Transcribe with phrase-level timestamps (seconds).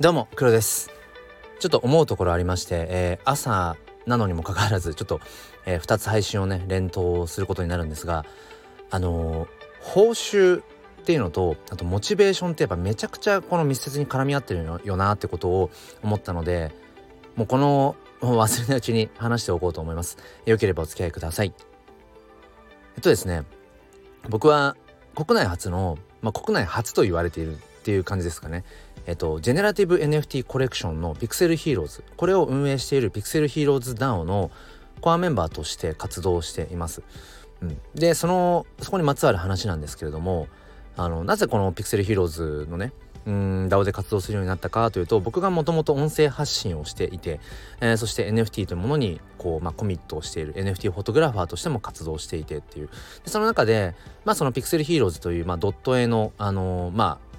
[0.00, 0.90] どうも黒です。
[1.58, 3.76] ちょっと思うところありまして、えー、朝
[4.06, 5.20] なのにもかかわらずちょっと、
[5.66, 8.24] えー、2つ配信をね連投することになるんですが
[8.88, 9.48] あのー、
[9.82, 10.64] 報酬っ
[11.04, 15.70] ていうのとあとモチベーションってやっぱめちゃくちゃこの密接に絡み合ってるよなってことを
[16.02, 16.72] 思ったので
[17.36, 20.16] もうこのもう忘れないうちに話しておこうと思います。
[20.46, 21.52] よければお付き合いください。
[22.96, 23.42] えっとですね
[24.30, 24.78] 僕は
[25.14, 28.64] 国内初の、まあ、国内初と言われているっていう感じですかね。
[29.06, 34.50] えっと、ジェネラティブ NFT コレクションのピクセルヒーローズこれを運営しているピクセルヒーローズ DAO の
[35.00, 37.02] コアメンバーとして活動しています。
[37.62, 40.48] うん、でそのそこにまつわる話なんですけれども
[40.96, 42.92] あのなぜこのピクセルヒーローズのね
[43.26, 47.40] うん DAO で活動するようになったかというと僕がもともと音声発信をしていて、
[47.80, 52.88] えー、そして NFT というものにこう、まあ、コミットをしている NFT フォトグラファーとしても活動していてっていう。
[53.24, 53.94] でその中で、
[54.24, 57.29] まあ、そのピクセルヒーローズという、まあ、ドット絵の、あのー、まあ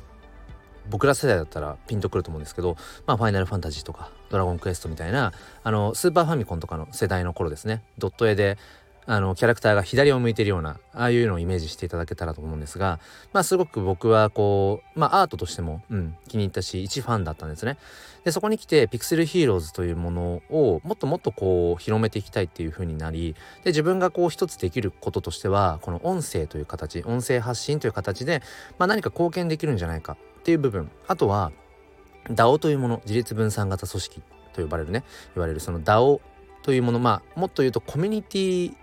[0.89, 8.57] 僕ら世代だったらピンとくると思うんですけど、まあ、ファイナルファンタジーとか、ドラゴンクエストみたいな、あの、スーパーファミコンとかの世代の頃ですね、ドット絵で、
[9.05, 12.99] あの、キャラクターが左を向いてるような、ああいうのをイメージしていただけたらと思うんですが、
[13.33, 17.77] まあ、すごく僕はこう、まあ、アートとしても、うん、気に入ったし、一ファンだったんですね。
[18.23, 28.43] で、そこに来て、ピクセルヒーローズというものを、もっともっとこう、広めていきたいっていう風になり、で、自分がこう、一つできることとしては、この音声という形、音声発信という形で、
[28.77, 31.51] まあ、何か貢献できるんじゃないかっていう部分、あとは、
[32.29, 34.21] DAO というもの自立分散型組織
[34.53, 35.03] と呼ばれるね
[35.35, 36.19] 言われるその DAO
[36.63, 38.75] というものまあもっと言うとコミュニティ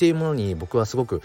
[0.00, 1.20] っていうものに僕はすごく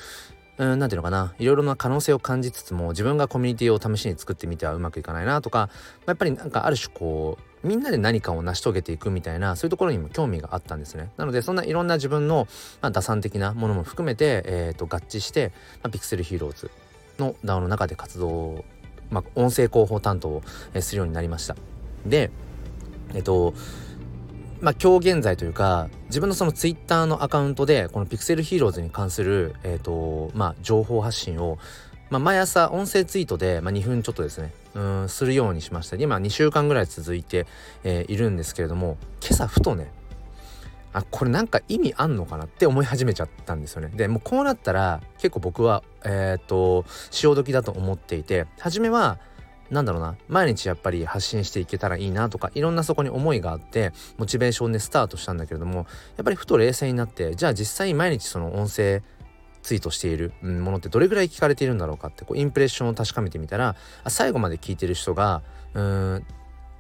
[0.58, 5.70] うん、なんていうのかないろいろな可能性を感じつつも自分がコミュニティを試しに作ってみてはうまくいかないなとか、
[6.06, 12.48] やっぱりなんかある種こうみんなで何かを成し遂げていくみたいなそういうところにも興味があったんですねなのでそんないろんな自分の、
[12.82, 15.52] まあ、打算的なものも含めて、えーと、合致して、
[15.84, 16.72] まあ、ピクセルヒーローズ
[17.18, 18.64] の DAO の中で活動
[19.10, 20.44] まあ、音声広報担当を
[20.80, 21.56] するようになりました。
[22.08, 22.32] で、
[23.14, 23.54] えっと、
[24.66, 31.60] まあ、今日現在というか、自分のそのツイッターのアカウントで、このピクセルヒーローズに関する、えっと、まあ、情報発信を、
[32.10, 35.98] まあ、毎朝音声ツイートで、まあ、2分ちょっとですね、うん、するようにしました。
[35.98, 37.46] 今、2週間ぐらい続いて、
[37.84, 39.92] えー、いるんですけれども、今朝ふとね、
[40.94, 43.92] あこれなんか意味あんのかなって思い始めちゃったんですよね。
[43.94, 49.20] でもうこうなったら結構僕はえっ、と潮時だと思っていて初めは
[49.72, 50.16] なんだろうな。
[50.28, 55.88] 毎日やっぱり発信していけたらいいなとかいろんなそこに思いがあってモチベーションでスタートしたんだけれども
[56.18, 59.02] やっぱりふと冷静になってじゃあ実際毎日その音声
[59.64, 63.76] ツイートしているものってどれぐらい聞かれているんだろうかってこうインプレッションを確かめてみたら
[64.08, 65.42] 最後まで聞いてる人が
[65.74, 66.26] うん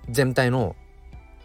[0.10, 0.76] 全体の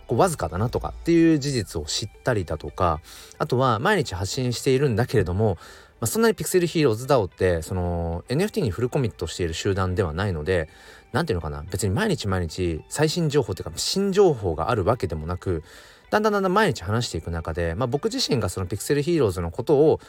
[0.06, 3.00] こうわずかだなとかっていう事実を知ったりだとか
[3.38, 5.56] あとは毎日発信しているんだけれども、
[6.00, 10.68] まあ、そんなにピクセルヒーローズ DAO ってその NFT にフルコミットしている集団ではないので
[11.12, 11.64] 何ていうのかな。
[11.70, 15.62] 別に毎日毎日最新情報っていうか新情報があるわけでもなく
[16.10, 20.00] だんだんだんだん毎日話していく中で、まあ、僕自身がそのピクセルヒーローズのことを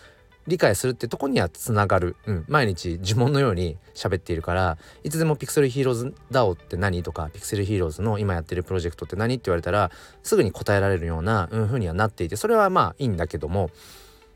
[0.48, 9.92] 理解するってとこにはつながる、うん、毎日呪文のように喋っているからいつでもピクセルヒーローズ DAO って何とかピクセルヒーローズの今やってるプロジェクトって何って言われたら
[10.24, 13.70] すぐに答えられるようなふ、う、にはなっていてそれはまあいいんだけども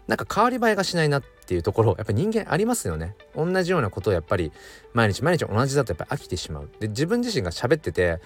[0.08, 3.16] なんか変わり映えがしないなっていうところやっぱり人間ありますよね。
[3.36, 4.52] 同じようなことをやっぱり
[4.94, 6.70] 毎日毎日同じだとやっぱ飽きてしまう。
[6.80, 8.20] で自分自身が喋ってて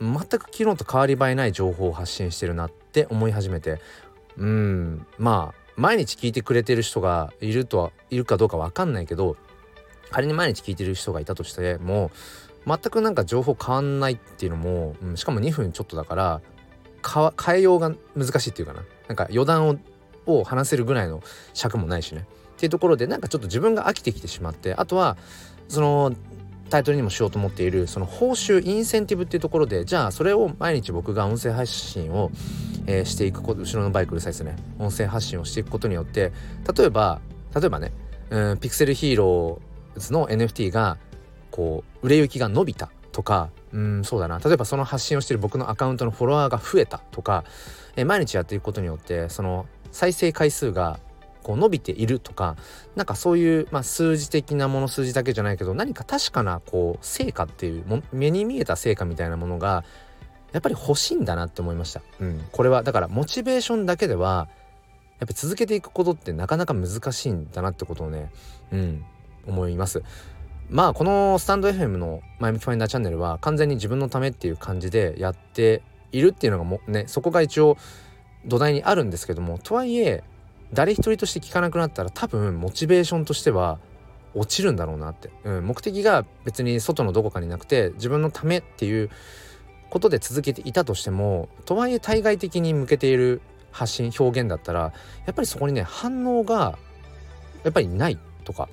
[0.00, 3.80] 全く昨日と変わり映えない情報を発信してるなって思い始めて
[4.36, 9.36] うんまあ毎日聞いてくれてる人がいるとはいるかどうか分かんないけど
[10.10, 12.10] 仮に毎日聞いてる人がいたとしても
[12.66, 16.40] 全くなんか情報変わんないっていうのも、うん、しかも2分ちょっとだから
[17.44, 18.82] 変えようが難しいっていうかな。
[19.08, 19.76] なんか余談を
[20.26, 22.26] を話せるぐらいの尺もないしね。
[22.56, 25.16] っていうところでなんかちょっと自分が飽きてきてしまってあとは
[25.68, 26.14] その
[26.70, 32.30] タイトルにもしようと思っているその報酬インセンティブっていうところでじゃあそれを毎日僕が音声配信を
[32.86, 34.56] えー、していくこと後ろのバイクうるさいですね。
[34.78, 36.32] 音声発信をしていくことによって
[36.76, 37.20] 例えば
[37.54, 37.92] 例えばね
[38.30, 40.98] うんピクセルヒーローズの NFT が
[41.50, 44.38] こう売れ行きが伸びたとかうんそうだな。
[44.38, 47.44] 例えばその発信をしている僕のアカウントのフォロワーが増えたとか、
[47.96, 50.98] えー、毎日やっていくことによってその再生回数が
[51.44, 52.56] こう伸びているとか
[52.96, 59.84] なんかそういう、まあ、数字的なもの数字だけじゃないけど何か確かなこう成果っていう目に見えた成果みたいなものが
[60.52, 62.00] やっぱり欲しいんだなって思いました。
[62.20, 64.48] うん、これはだからモチベーションだけでは
[65.20, 68.30] やっぱ続けていくことってなかなか難しいんだなってことをね、
[68.72, 69.04] うん、
[69.46, 70.02] 思います。
[70.70, 77.76] まあこのスタンド FM のマイムキファインダーチャンネルは完全に自分のためっていう感じでやっているっていうのがもねそこが一応
[78.46, 80.22] 土台にあるんですけどもとはいえ
[80.72, 83.78] 誰一人として聞かなくなったら多分モチベーションとしては
[84.34, 89.10] 落ちるんだろうなって、うん、目的が別に外のどこかになくて自分のためっていう
[89.90, 94.92] ことで続けていたとしてもとはいえ対外的に向けている発信表現だったらや
[95.30, 96.78] っぱりそこにね反応が
[97.62, 98.68] やっぱりないとか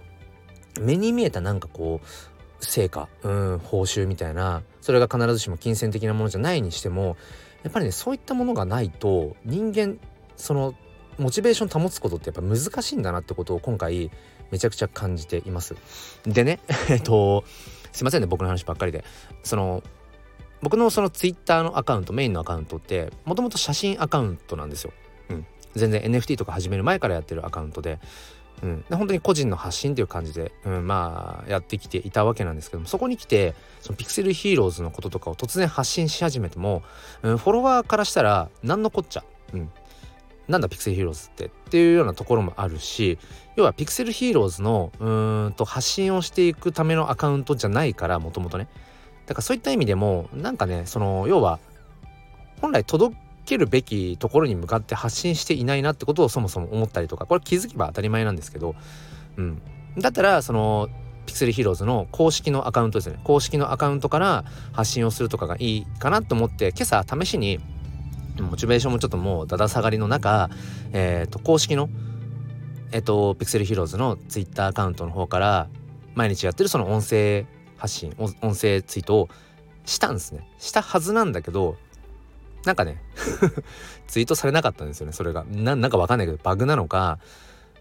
[0.79, 7.17] 目に見えたなんかこう成果うん報酬みたいなそれが必ずしも金銭的なものじゃないにしても
[7.63, 9.99] やっぱりねそういったものがないと人間
[10.35, 10.73] その
[11.17, 14.09] モチベーション保つことってやっぱ難しいんだなってことを今回
[14.49, 15.75] めちゃくちゃ感じています。
[16.23, 16.59] でね
[16.89, 17.43] えっと
[17.91, 19.03] すいませんね僕の話ばっかりで
[19.43, 19.83] その
[20.61, 24.93] 僕のそのツイッターのアカウントメインのアカウントってもともと写真アカウントなんですよ。
[25.29, 27.99] うん、全然 NFT とか始める前からやってるアカウントで
[28.63, 36.83] うん、で本当に個人の発信っていう感じで、うん、まあやってきていたわけなんですけどもそこに来てそのピクセルヒーローズのこととかを突然発信し始めても、
[37.23, 39.23] うん、フォロワーからしたら何のこっちゃ、
[39.53, 39.71] うん、
[40.47, 43.17] なんだピクセルヒーローズってっていうようなところもあるし
[43.55, 48.67] 要はピクセルヒーローズのうんと発信をしていくためのアカウントじゃないからもともとね。
[49.25, 51.59] だからそういった意味でもなんかねその要は
[52.59, 53.15] 本来届
[53.45, 58.75] けるべきところに向かって発信していないなってことをそもそも思ったりとかこれ気づけば当たり前なんですけど、
[59.37, 59.61] うん、
[59.97, 60.89] だったらその
[61.25, 63.19] ピクセルヒーローズの公式のアカウントですね。
[63.23, 64.43] 公式のアカウントから
[64.73, 67.59] 発信をするとかがいいかなと思って今朝試しに
[68.39, 70.49] モチベーションもちょっともうだだ下がりの中、
[70.93, 71.89] えー、と公式の
[72.93, 75.69] えっ、とピクセルヒーローズのツイッターアカウントの方から
[76.15, 77.45] 毎日やってるその音声
[77.77, 79.29] 発信音声ツイートを
[79.85, 80.47] したんですね。
[80.59, 81.77] したはずなんだけど
[82.65, 83.01] なんかね
[84.07, 85.43] ツイートされなかったんですよねそれが。
[85.45, 87.19] なんかわかんないけどバグなのか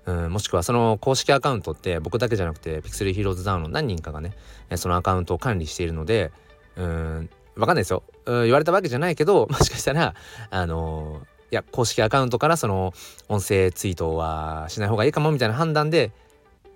[0.07, 4.35] うんもしくはその公式アカウントって僕だけじゃなくてピクセルヒーローズダウンの何人かがね
[4.77, 6.33] そのアカウントを管理しているので
[6.77, 8.03] うんわかんないですよ。
[8.27, 10.15] 言われたわけじゃないけど もしかしたら
[10.51, 12.95] あのー、いや公式アカウントからその
[13.29, 16.13] 音声ツイートはしない方がいいかもみたいな判断で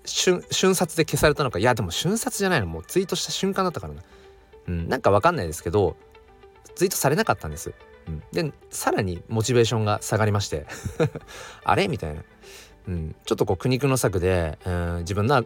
[0.04, 0.42] 瞬
[0.74, 1.58] 殺で消されたのか。
[1.58, 2.66] いやでも瞬殺じゃないの。
[2.66, 4.02] もうツイートした瞬間だったからな。
[4.68, 5.96] うんなんかわかんないですけど
[6.74, 7.72] ツイートされなかったんです。
[8.32, 10.66] でさらにモチベーションが下がりまして。
[11.64, 11.88] あれ？
[11.88, 12.22] みたいな、
[12.88, 15.44] うん、ちょっとこう苦肉の策で、うん、自分の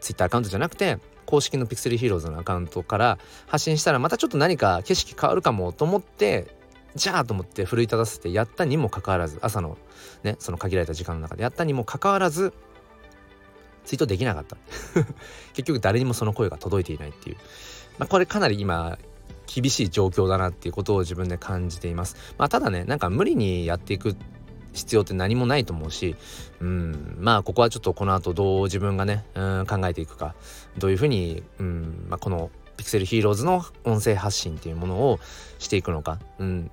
[0.00, 6.48] ツイッターアカウントじゃなくて公式のピクセルヒーローズのアカウントから発信したらまたちょっと何か景色変わるかもと思って
[6.96, 9.78] じゃあと思って奮い立たせてやったにもかかわらず朝の
[10.24, 12.52] ねその限られた時間の中でやったにもかかわらず
[13.84, 14.56] ツイートできなかった。
[15.54, 17.36] 結局誰にもその声が届いていないっていう、
[17.98, 18.98] まあ、これかなり今
[19.52, 22.34] 厳しい状況だなっていうことを自分で感じています。
[22.38, 24.14] まあ、ただねなんか無理にやっていく
[24.72, 26.14] 必要って何もないと思うし、
[26.60, 30.36] うん、まあここはちょっとこの後どう自分がね、うん、考えていくか
[30.78, 35.18] どういうふうに、うんまあ、このピクセルヒーローズの音声発信っていうものを
[35.58, 36.70] していくのか、うん、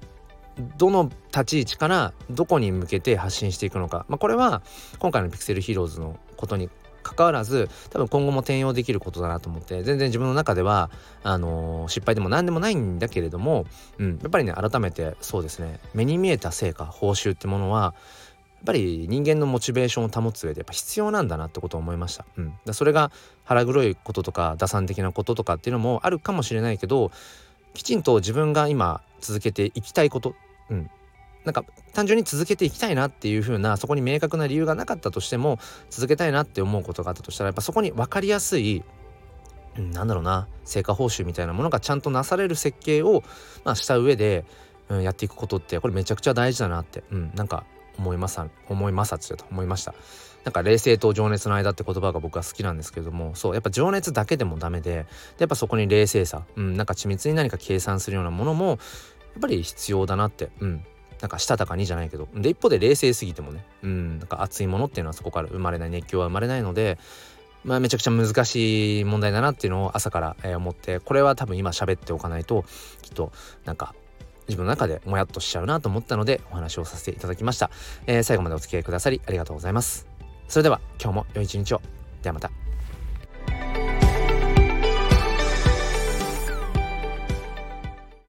[0.77, 4.62] どの立ち位置からどこに向けて発信していくのか、まあ、これは
[5.00, 6.69] 今回のピクセルヒーローズのことに
[7.07, 10.89] 関わらず多分今後も転用できることだなと思って全然自分の中では
[11.24, 13.65] あのー、失敗でも何でもないんだけれども、
[13.98, 17.95] うん、やっぱりね改めてそうですね目に見えた成果報酬ってものは
[18.57, 22.25] やっぱり人間のモチベーションを保つ上でやっぱ必要なんだなってことを思いました。
[22.38, 23.12] うん、だそれが
[23.44, 27.12] 腹黒いこととか打算的なこととかっていうのもあるかもしれないけど
[27.74, 30.36] きちんと自分が今続けていきたいこと、
[30.71, 30.89] うん、
[31.47, 31.63] なんか
[31.94, 35.59] 単純に続けていきたいなっていう風なそこに明確な理由がなかったとしても
[35.89, 38.83] 続けたいなって思うことがあったとしたらやっぱそこに分かりやすい
[39.77, 43.23] なんだろうな成果報酬みたいなものがちゃんとなされる設計を、
[43.63, 44.44] まあ、した上で、
[44.89, 47.63] うん、やっていくことってこれめちゃくちゃ大事だなって、うん、なんか
[47.97, 49.95] 思います思いますって思いました。
[50.44, 55.06] なんか冷静と情熱の間って言葉が僕は好きなんですけどもそうやっぱ情熱だけでもダメでで
[55.39, 58.77] やっぱそこに冷静さ、うん、なんか緻密に何か計算するようなものもやっ
[59.42, 60.85] ぱり必要だなって、うん、
[61.21, 62.28] なんかしたたかにじゃないけど。
[62.36, 63.66] で一方で冷静すぎてもね。
[63.83, 66.97] うんなんか熱いものっていうのはそこから生まれない熱狂は生まれないので
[67.64, 72.66] まあめちゃくちゃ難しい問題だなっていうのを朝から、えー、思ってこれは多分今喋っておかないと
[73.02, 73.31] きっと
[73.66, 73.94] なんか
[74.47, 77.69] 自分の中でもやっとしちゃうなと思ったのでお話をさせていただきました、
[78.06, 80.07] えー、最後までお付き合いくださりありがとうございます。
[80.47, 81.81] それでは今日も良い一日を。
[82.21, 82.67] ではまた。